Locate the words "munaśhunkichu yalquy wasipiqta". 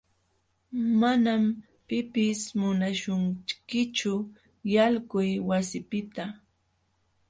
2.59-6.23